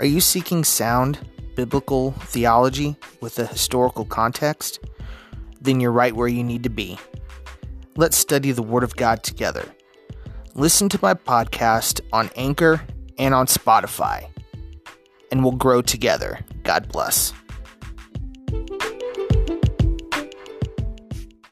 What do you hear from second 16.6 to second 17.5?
God bless.